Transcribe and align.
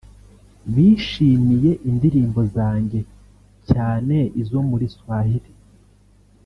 bishimiye 0.73 1.71
indirimbo 1.89 2.41
zanjye 2.55 2.99
cyane 3.69 4.15
izo 4.41 4.59
muri 4.69 4.85
Swahili 4.95 5.51